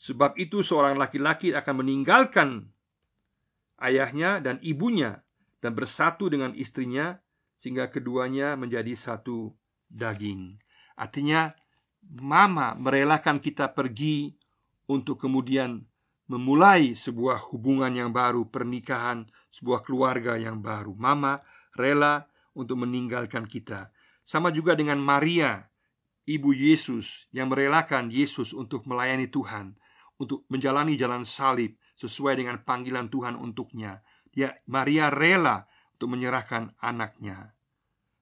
Sebab 0.00 0.40
itu 0.40 0.64
seorang 0.64 0.96
laki-laki 0.96 1.52
akan 1.52 1.84
meninggalkan 1.84 2.72
ayahnya 3.84 4.40
dan 4.40 4.56
ibunya 4.64 5.20
dan 5.60 5.76
bersatu 5.76 6.32
dengan 6.32 6.56
istrinya 6.56 7.20
sehingga 7.60 7.92
keduanya 7.92 8.56
menjadi 8.56 8.96
satu 8.96 9.52
daging. 9.92 10.56
Artinya 10.96 11.52
mama 12.16 12.72
merelakan 12.80 13.44
kita 13.44 13.76
pergi 13.76 14.32
untuk 14.88 15.20
kemudian 15.20 15.84
memulai 16.32 16.96
sebuah 16.96 17.52
hubungan 17.52 17.92
yang 17.92 18.08
baru, 18.08 18.48
pernikahan, 18.48 19.28
sebuah 19.50 19.82
keluarga 19.82 20.38
yang 20.38 20.62
baru. 20.62 20.94
Mama 20.94 21.42
rela 21.74 22.26
untuk 22.54 22.82
meninggalkan 22.82 23.46
kita. 23.46 23.90
Sama 24.26 24.54
juga 24.54 24.78
dengan 24.78 25.02
Maria, 25.02 25.70
ibu 26.26 26.54
Yesus 26.54 27.26
yang 27.34 27.50
merelakan 27.50 28.10
Yesus 28.10 28.54
untuk 28.54 28.86
melayani 28.86 29.26
Tuhan, 29.26 29.74
untuk 30.22 30.46
menjalani 30.46 30.94
jalan 30.94 31.26
salib 31.26 31.74
sesuai 31.98 32.38
dengan 32.38 32.62
panggilan 32.62 33.10
Tuhan 33.10 33.34
untuknya. 33.34 34.00
Dia 34.30 34.54
Maria 34.70 35.10
rela 35.10 35.66
untuk 35.98 36.14
menyerahkan 36.14 36.78
anaknya. 36.78 37.58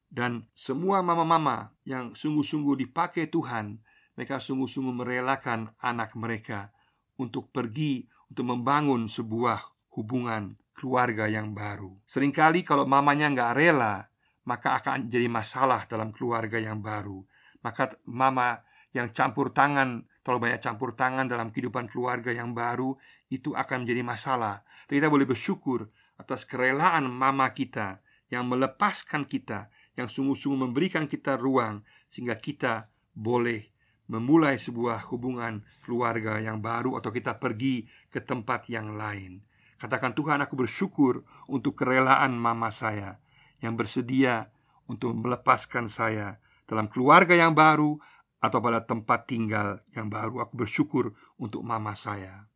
Dan 0.08 0.48
semua 0.56 1.04
mama-mama 1.04 1.76
yang 1.84 2.16
sungguh-sungguh 2.16 2.80
dipakai 2.80 3.28
Tuhan, 3.28 3.84
mereka 4.16 4.40
sungguh-sungguh 4.40 5.04
merelakan 5.04 5.76
anak 5.78 6.16
mereka 6.16 6.72
untuk 7.20 7.52
pergi 7.52 8.08
untuk 8.32 8.48
membangun 8.48 9.06
sebuah 9.06 9.92
hubungan 10.00 10.56
keluarga 10.78 11.26
yang 11.26 11.50
baru. 11.50 11.90
Seringkali 12.06 12.62
kalau 12.62 12.86
mamanya 12.86 13.26
nggak 13.34 13.52
rela, 13.58 14.06
maka 14.46 14.78
akan 14.78 15.10
jadi 15.10 15.26
masalah 15.26 15.84
dalam 15.90 16.14
keluarga 16.14 16.62
yang 16.62 16.78
baru. 16.78 17.26
Maka 17.66 17.98
mama 18.06 18.62
yang 18.94 19.10
campur 19.10 19.50
tangan, 19.50 20.06
terlalu 20.22 20.48
banyak 20.48 20.60
campur 20.62 20.94
tangan 20.94 21.26
dalam 21.26 21.50
kehidupan 21.50 21.90
keluarga 21.90 22.30
yang 22.30 22.54
baru, 22.54 22.94
itu 23.28 23.52
akan 23.52 23.84
menjadi 23.84 24.02
masalah. 24.06 24.62
Tapi 24.86 25.02
kita 25.02 25.10
boleh 25.10 25.26
bersyukur 25.26 25.90
atas 26.16 26.46
kerelaan 26.46 27.10
mama 27.10 27.50
kita 27.52 28.00
yang 28.30 28.48
melepaskan 28.48 29.28
kita, 29.28 29.68
yang 29.98 30.06
sungguh-sungguh 30.06 30.70
memberikan 30.70 31.10
kita 31.10 31.34
ruang 31.34 31.82
sehingga 32.08 32.38
kita 32.38 32.88
boleh 33.12 33.68
memulai 34.08 34.56
sebuah 34.56 35.12
hubungan 35.12 35.60
keluarga 35.84 36.40
yang 36.40 36.64
baru 36.64 36.96
atau 36.96 37.12
kita 37.12 37.36
pergi 37.36 37.84
ke 38.08 38.24
tempat 38.24 38.64
yang 38.72 38.96
lain. 38.96 39.44
Katakan 39.78 40.14
Tuhan 40.14 40.42
aku 40.42 40.58
bersyukur 40.58 41.22
untuk 41.46 41.78
kerelaan 41.78 42.34
mama 42.34 42.74
saya 42.74 43.22
yang 43.62 43.78
bersedia 43.78 44.50
untuk 44.90 45.14
melepaskan 45.14 45.86
saya 45.86 46.42
dalam 46.66 46.90
keluarga 46.90 47.38
yang 47.38 47.54
baru 47.54 47.98
atau 48.42 48.58
pada 48.58 48.82
tempat 48.82 49.30
tinggal 49.30 49.82
yang 49.94 50.10
baru. 50.10 50.42
Aku 50.42 50.58
bersyukur 50.58 51.14
untuk 51.38 51.62
mama 51.62 51.94
saya. 51.94 52.50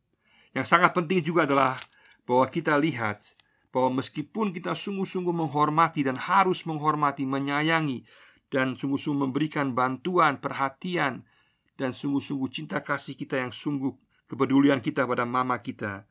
Yang 0.51 0.67
sangat 0.75 0.91
penting 0.91 1.23
juga 1.23 1.47
adalah 1.47 1.79
bahwa 2.27 2.47
kita 2.51 2.75
lihat 2.75 3.35
bahwa 3.73 4.03
meskipun 4.03 4.53
kita 4.53 4.77
sungguh-sungguh 4.77 5.33
menghormati 5.33 6.05
dan 6.05 6.19
harus 6.19 6.61
menghormati, 6.63 7.25
menyayangi 7.25 8.05
dan 8.53 8.77
sungguh-sungguh 8.77 9.31
memberikan 9.31 9.73
bantuan, 9.73 10.37
perhatian, 10.37 11.25
dan 11.73 11.97
sungguh-sungguh 11.97 12.49
cinta 12.53 12.85
kasih 12.85 13.17
kita 13.17 13.41
yang 13.41 13.49
sungguh 13.49 13.89
kepedulian 14.29 14.77
kita 14.77 15.09
pada 15.09 15.25
mama 15.25 15.57
kita. 15.57 16.05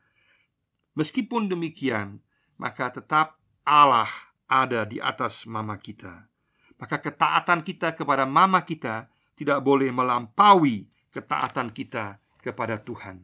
Meskipun 0.93 1.49
demikian, 1.49 2.21
maka 2.61 2.93
tetap 2.93 3.41
Allah 3.65 4.09
ada 4.45 4.85
di 4.85 5.01
atas 5.01 5.49
mama 5.49 5.79
kita. 5.81 6.29
Maka 6.77 7.01
ketaatan 7.01 7.65
kita 7.65 7.97
kepada 7.97 8.27
mama 8.29 8.61
kita 8.61 9.09
tidak 9.33 9.65
boleh 9.65 9.89
melampaui 9.89 10.85
ketaatan 11.09 11.73
kita 11.73 12.21
kepada 12.43 12.77
Tuhan. 12.81 13.23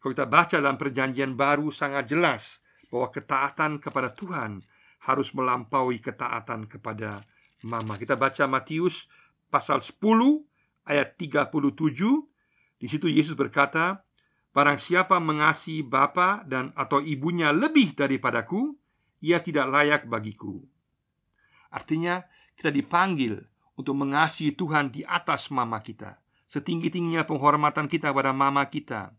Kalau 0.00 0.12
kita 0.12 0.26
baca 0.28 0.56
dalam 0.60 0.78
perjanjian 0.78 1.34
baru 1.34 1.72
sangat 1.72 2.06
jelas 2.10 2.60
bahwa 2.92 3.10
ketaatan 3.10 3.82
kepada 3.82 4.14
Tuhan 4.14 4.62
harus 5.06 5.34
melampaui 5.34 5.98
ketaatan 5.98 6.70
kepada 6.70 7.26
mama. 7.66 7.98
Kita 7.98 8.14
baca 8.14 8.46
Matius 8.46 9.10
pasal 9.50 9.82
10 9.82 9.98
ayat 10.86 11.18
37 11.18 11.50
Di 12.76 12.86
situ 12.86 13.10
Yesus 13.10 13.34
berkata 13.34 14.05
Barang 14.56 14.80
siapa 14.80 15.20
mengasihi 15.20 15.84
bapa 15.84 16.40
dan 16.48 16.72
atau 16.72 17.04
ibunya 17.04 17.52
lebih 17.52 17.92
daripadaku 17.92 18.72
Ia 19.20 19.44
tidak 19.44 19.68
layak 19.68 20.02
bagiku. 20.08 20.64
Artinya 21.68 22.24
kita 22.56 22.72
dipanggil 22.72 23.36
untuk 23.76 23.92
mengasihi 23.96 24.56
Tuhan 24.56 24.92
di 24.92 25.04
atas 25.04 25.52
mama 25.52 25.84
kita. 25.84 26.16
Setinggi-tingginya 26.48 27.28
penghormatan 27.28 27.84
kita 27.84 28.16
pada 28.16 28.32
mama 28.32 28.64
kita. 28.68 29.12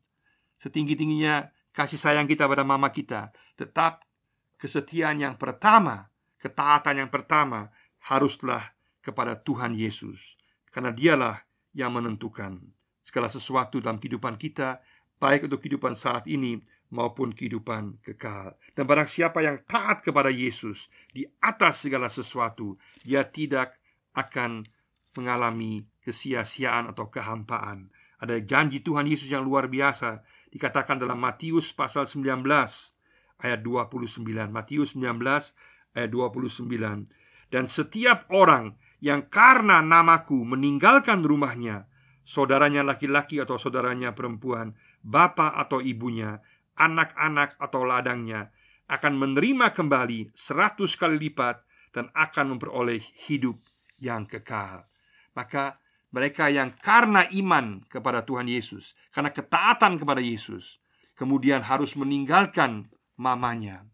Setinggi-tingginya 0.57 1.53
kasih 1.69 2.01
sayang 2.01 2.25
kita 2.25 2.49
pada 2.49 2.65
mama 2.65 2.89
kita. 2.89 3.29
Tetap 3.57 4.05
kesetiaan 4.57 5.21
yang 5.21 5.37
pertama 5.37 6.09
Ketaatan 6.37 7.01
yang 7.01 7.09
pertama 7.09 7.73
Haruslah 7.97 8.77
kepada 9.01 9.41
Tuhan 9.41 9.73
Yesus. 9.73 10.37
Karena 10.69 10.93
dialah 10.93 11.41
yang 11.73 11.91
menentukan 11.91 12.61
segala 13.01 13.27
sesuatu 13.27 13.81
dalam 13.81 13.97
kehidupan 13.97 14.37
kita, 14.37 14.79
baik 15.17 15.49
untuk 15.49 15.61
kehidupan 15.61 15.97
saat 15.97 16.25
ini 16.29 16.61
maupun 16.93 17.35
kehidupan 17.35 17.99
kekal. 18.01 18.55
Dan 18.71 18.87
barang 18.87 19.09
siapa 19.09 19.43
yang 19.43 19.61
taat 19.67 20.05
kepada 20.05 20.31
Yesus 20.31 20.87
di 21.11 21.27
atas 21.43 21.83
segala 21.83 22.07
sesuatu, 22.07 22.79
dia 23.03 23.27
tidak 23.27 23.75
akan 24.15 24.65
mengalami 25.17 25.85
kesia-siaan 26.05 26.87
atau 26.93 27.09
kehampaan. 27.09 27.89
Ada 28.17 28.41
janji 28.41 28.81
Tuhan 28.81 29.05
Yesus 29.05 29.29
yang 29.29 29.45
luar 29.45 29.69
biasa 29.69 30.23
dikatakan 30.49 30.97
dalam 30.97 31.21
Matius 31.21 31.69
pasal 31.75 32.09
19 32.09 32.45
ayat 33.41 33.59
29. 33.61 34.25
Matius 34.49 34.97
19 34.97 35.21
ayat 35.93 36.09
29. 36.09 37.53
Dan 37.53 37.65
setiap 37.69 38.27
orang 38.33 38.75
yang 38.99 39.29
karena 39.29 39.79
namaku 39.85 40.41
meninggalkan 40.41 41.21
rumahnya, 41.21 41.85
saudaranya 42.25 42.81
laki-laki 42.81 43.37
atau 43.37 43.61
saudaranya 43.61 44.17
perempuan, 44.17 44.73
bapak 45.07 45.55
atau 45.55 45.79
ibunya, 45.79 46.43
anak-anak 46.75 47.55
atau 47.55 47.87
ladangnya, 47.87 48.51
akan 48.91 49.15
menerima 49.15 49.71
kembali 49.71 50.35
seratus 50.35 50.99
kali 50.99 51.15
lipat 51.15 51.63
dan 51.95 52.11
akan 52.11 52.55
memperoleh 52.55 52.99
hidup 53.27 53.55
yang 54.03 54.27
kekal. 54.27 54.83
Maka 55.31 55.79
mereka 56.11 56.51
yang 56.51 56.75
karena 56.75 57.23
iman 57.31 57.83
kepada 57.87 58.23
Tuhan 58.27 58.51
Yesus, 58.51 58.95
karena 59.15 59.31
ketaatan 59.31 59.99
kepada 59.99 60.19
Yesus, 60.19 60.79
kemudian 61.15 61.63
harus 61.63 61.95
meninggalkan 61.95 62.91
mamanya. 63.15 63.87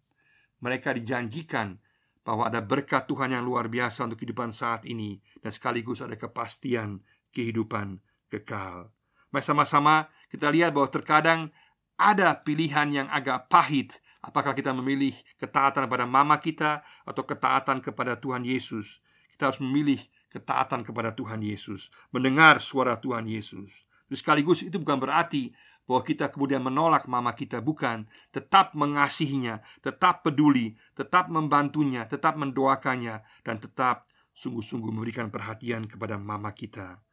Mereka 0.62 0.98
dijanjikan 0.98 1.78
bahwa 2.24 2.48
ada 2.48 2.64
berkat 2.64 3.06
Tuhan 3.06 3.36
yang 3.36 3.44
luar 3.44 3.68
biasa 3.68 4.08
untuk 4.08 4.24
kehidupan 4.24 4.56
saat 4.56 4.88
ini 4.88 5.20
dan 5.44 5.52
sekaligus 5.52 6.00
ada 6.00 6.16
kepastian 6.16 7.04
kehidupan 7.36 8.00
kekal. 8.32 8.94
Mari 9.34 9.44
sama-sama 9.44 10.08
kita 10.34 10.50
lihat 10.50 10.74
bahwa 10.74 10.90
terkadang 10.90 11.54
ada 11.94 12.34
pilihan 12.42 12.90
yang 12.90 13.08
agak 13.14 13.46
pahit 13.54 13.94
Apakah 14.24 14.56
kita 14.56 14.72
memilih 14.72 15.12
ketaatan 15.36 15.84
kepada 15.84 16.08
mama 16.08 16.40
kita 16.40 16.80
atau 17.04 17.28
ketaatan 17.28 17.84
kepada 17.84 18.16
Tuhan 18.16 18.48
Yesus? 18.48 19.04
Kita 19.36 19.52
harus 19.52 19.60
memilih 19.60 20.00
ketaatan 20.32 20.88
kepada 20.88 21.12
Tuhan 21.12 21.44
Yesus, 21.44 21.92
mendengar 22.16 22.64
suara 22.64 22.96
Tuhan 23.04 23.28
Yesus. 23.28 23.84
Terus 24.08 24.20
sekaligus 24.24 24.64
itu 24.64 24.80
bukan 24.80 25.04
berarti 25.04 25.52
bahwa 25.84 26.08
kita 26.08 26.32
kemudian 26.32 26.64
menolak 26.64 27.04
mama 27.12 27.36
kita 27.36 27.60
bukan 27.60 28.08
tetap 28.32 28.72
mengasihinya, 28.80 29.60
tetap 29.84 30.24
peduli, 30.24 30.80
tetap 30.96 31.28
membantunya, 31.28 32.08
tetap 32.08 32.40
mendoakannya 32.40 33.20
dan 33.44 33.60
tetap 33.60 34.08
sungguh-sungguh 34.32 34.88
memberikan 34.88 35.28
perhatian 35.28 35.84
kepada 35.84 36.16
mama 36.16 36.56
kita. 36.56 37.04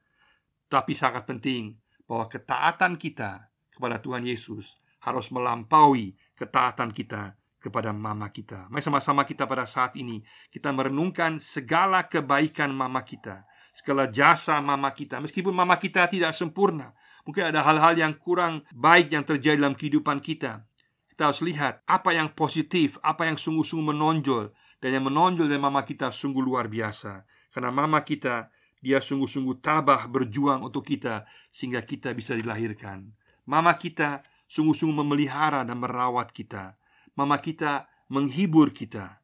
Tapi 0.71 0.95
sangat 0.95 1.27
penting 1.27 1.75
bahwa 2.11 2.27
ketaatan 2.27 2.99
kita 2.99 3.47
kepada 3.71 4.03
Tuhan 4.03 4.27
Yesus 4.27 4.75
harus 4.99 5.31
melampaui 5.31 6.19
ketaatan 6.35 6.91
kita 6.91 7.39
kepada 7.63 7.95
mama 7.95 8.27
kita. 8.35 8.67
Mari 8.67 8.83
sama-sama 8.83 9.23
kita 9.23 9.47
pada 9.47 9.71
saat 9.71 9.95
ini 9.95 10.27
kita 10.51 10.75
merenungkan 10.75 11.39
segala 11.39 12.11
kebaikan 12.11 12.75
mama 12.75 13.07
kita, 13.07 13.47
segala 13.71 14.11
jasa 14.11 14.59
mama 14.59 14.91
kita. 14.91 15.23
Meskipun 15.23 15.55
mama 15.55 15.79
kita 15.79 16.11
tidak 16.11 16.35
sempurna, 16.35 16.91
Mungkin 17.31 17.53
ada 17.53 17.61
hal-hal 17.65 17.95
yang 17.95 18.17
kurang 18.17 18.65
baik 18.73 19.13
yang 19.13 19.25
terjadi 19.27 19.61
dalam 19.61 19.77
kehidupan 19.77 20.25
kita. 20.25 20.65
Kita 21.13 21.31
harus 21.31 21.45
lihat 21.45 21.85
apa 21.85 22.17
yang 22.17 22.33
positif, 22.33 22.97
apa 23.05 23.29
yang 23.29 23.37
sungguh-sungguh 23.37 23.93
menonjol. 23.93 24.57
Dan 24.81 24.97
yang 24.97 25.05
menonjol 25.05 25.53
dari 25.53 25.61
mama 25.61 25.85
kita 25.85 26.09
sungguh 26.09 26.41
luar 26.41 26.73
biasa. 26.73 27.29
Karena 27.53 27.69
mama 27.69 28.01
kita, 28.01 28.49
dia 28.81 28.99
sungguh-sungguh 29.01 29.61
tabah 29.61 30.09
berjuang 30.09 30.65
untuk 30.65 30.89
kita 30.89 31.29
sehingga 31.53 31.85
kita 31.85 32.17
bisa 32.17 32.33
dilahirkan. 32.33 33.13
Mama 33.45 33.77
kita 33.77 34.25
sungguh-sungguh 34.49 35.05
memelihara 35.05 35.63
dan 35.69 35.77
merawat 35.77 36.33
kita. 36.33 36.81
Mama 37.13 37.39
kita 37.45 37.89
menghibur 38.09 38.73
kita. 38.73 39.21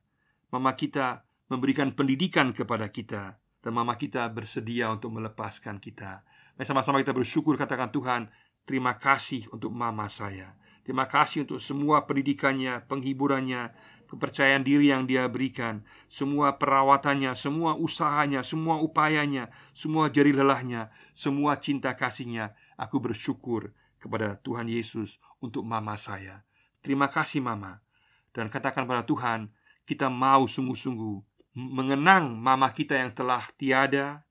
Mama 0.53 0.77
kita 0.77 1.25
memberikan 1.49 1.93
pendidikan 1.97 2.53
kepada 2.53 2.93
kita 2.93 3.41
dan 3.65 3.73
mama 3.73 3.97
kita 3.97 4.29
bersedia 4.31 4.93
untuk 4.93 5.17
melepaskan 5.17 5.81
kita. 5.81 6.23
Mari 6.57 6.67
sama-sama 6.69 7.03
kita 7.03 7.13
bersyukur 7.13 7.59
katakan 7.61 7.93
Tuhan 7.93 8.33
Terima 8.67 8.99
kasih 8.99 9.47
untuk 9.55 9.71
mama 9.71 10.09
saya 10.11 10.57
Terima 10.87 11.11
kasih 11.11 11.43
untuk 11.43 11.59
semua 11.59 12.07
pendidikannya, 12.07 12.87
penghiburannya, 12.87 13.75
kepercayaan 14.07 14.63
diri 14.63 14.91
yang 14.95 15.05
dia 15.05 15.27
berikan. 15.27 15.83
Semua 16.07 16.57
perawatannya, 16.57 17.35
semua 17.35 17.75
usahanya, 17.75 18.47
semua 18.47 18.79
upayanya 18.79 19.51
Semua 19.75 20.07
jari 20.07 20.31
lelahnya, 20.31 20.95
semua 21.19 21.59
cinta 21.59 21.93
kasihnya 21.99 22.55
Aku 22.79 23.03
bersyukur 23.03 23.75
kepada 23.99 24.39
Tuhan 24.41 24.71
Yesus 24.71 25.19
untuk 25.43 25.67
mama 25.67 25.99
saya. 25.99 26.47
Terima 26.79 27.11
kasih 27.11 27.43
mama. 27.43 27.83
Dan 28.31 28.47
katakan 28.47 28.87
pada 28.87 29.03
Tuhan 29.03 29.51
Kita 29.83 30.07
mau 30.07 30.47
sungguh-sungguh 30.47 31.37
mengenang 31.57 32.37
mama 32.37 32.69
kita 32.69 33.01
yang 33.01 33.17
telah 33.17 33.41
tiada 33.57 34.29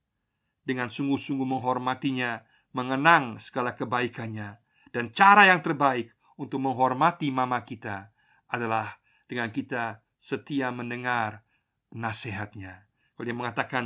dengan 0.62 0.94
sungguh-sungguh 0.94 1.46
menghormatinya, 1.46 2.46
mengenang 2.70 3.42
segala 3.42 3.74
kebaikannya, 3.74 4.62
dan 4.94 5.10
cara 5.10 5.50
yang 5.50 5.66
terbaik 5.66 6.14
untuk 6.38 6.62
menghormati 6.62 7.34
mama 7.34 7.66
kita 7.66 8.14
adalah 8.46 9.02
dengan 9.26 9.50
kita 9.50 10.06
setia 10.18 10.74
mendengar 10.74 11.46
nasihatnya. 11.94 12.90
Kalau 13.16 13.26
dia 13.26 13.38
mengatakan, 13.38 13.86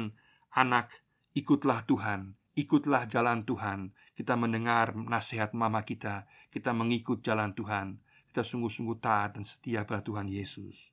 "Anak, 0.55 0.91
ikutlah 1.35 1.85
Tuhan, 1.85 2.35
ikutlah 2.55 3.05
jalan 3.11 3.43
Tuhan." 3.45 3.93
Kita 4.15 4.35
mendengar 4.35 4.91
nasihat 4.95 5.55
mama 5.55 5.87
kita, 5.87 6.27
kita 6.51 6.75
mengikut 6.75 7.23
jalan 7.23 7.55
Tuhan. 7.55 8.03
Kita 8.27 8.43
sungguh-sungguh 8.43 8.99
taat 8.99 9.39
dan 9.39 9.47
setia 9.47 9.87
pada 9.87 10.03
Tuhan 10.03 10.27
Yesus. 10.27 10.91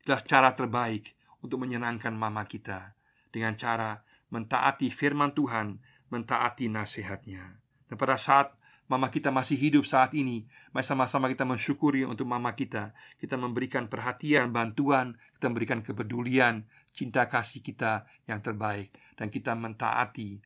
Itulah 0.00 0.24
cara 0.24 0.50
terbaik 0.56 1.12
untuk 1.44 1.60
menyenangkan 1.60 2.16
mama 2.16 2.48
kita 2.48 2.96
dengan 3.28 3.52
cara 3.56 4.00
mentaati 4.32 4.88
firman 4.88 5.36
Tuhan, 5.36 5.78
mentaati 6.08 6.72
nasihatnya. 6.72 7.60
Dan 7.84 7.96
pada 8.00 8.16
saat 8.16 8.56
mama 8.86 9.08
kita 9.08 9.32
masih 9.32 9.56
hidup 9.56 9.88
saat 9.88 10.12
ini, 10.12 10.44
mari 10.70 10.84
sama-sama 10.84 11.30
kita 11.32 11.48
mensyukuri 11.48 12.04
untuk 12.04 12.28
mama 12.28 12.52
kita. 12.52 12.92
Kita 13.16 13.34
memberikan 13.40 13.88
perhatian, 13.88 14.52
bantuan, 14.52 15.16
kita 15.36 15.46
memberikan 15.48 15.80
kepedulian, 15.80 16.68
cinta 16.94 17.26
kasih 17.26 17.64
kita 17.64 18.06
yang 18.28 18.44
terbaik 18.44 18.94
dan 19.18 19.28
kita 19.32 19.56
mentaati 19.56 20.38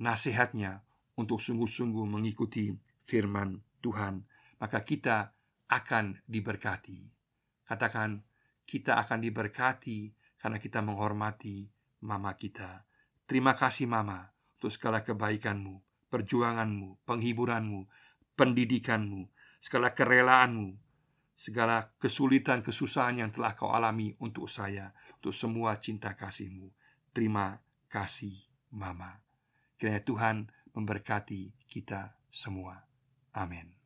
nasihatnya 0.00 0.82
untuk 1.14 1.38
sungguh-sungguh 1.38 2.04
mengikuti 2.08 2.72
firman 3.04 3.60
Tuhan, 3.84 4.24
maka 4.56 4.80
kita 4.82 5.36
akan 5.68 6.24
diberkati. 6.24 7.00
Katakan, 7.68 8.24
kita 8.64 8.98
akan 9.02 9.18
diberkati 9.22 10.10
karena 10.40 10.58
kita 10.58 10.80
menghormati 10.80 11.68
mama 12.02 12.34
kita. 12.34 12.86
Terima 13.30 13.54
kasih 13.54 13.86
Mama 13.86 14.32
untuk 14.58 14.74
segala 14.74 15.06
kebaikanmu, 15.06 15.78
perjuanganmu, 16.10 17.06
penghiburanmu, 17.06 17.86
pendidikanmu, 18.34 19.30
segala 19.62 19.94
kerelaanmu, 19.96 20.76
segala 21.40 21.96
kesulitan, 21.96 22.60
kesusahan 22.60 23.24
yang 23.24 23.30
telah 23.32 23.56
kau 23.56 23.72
alami 23.72 24.12
untuk 24.20 24.50
saya, 24.50 24.92
untuk 25.16 25.32
semua 25.32 25.80
cinta 25.80 26.12
kasihmu. 26.12 26.68
Terima 27.16 27.56
kasih 27.88 28.36
Mama. 28.76 29.24
Kiranya 29.80 30.04
Tuhan 30.04 30.36
memberkati 30.76 31.56
kita 31.64 32.12
semua. 32.28 32.84
Amin. 33.32 33.79